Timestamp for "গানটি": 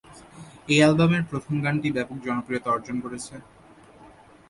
1.65-1.89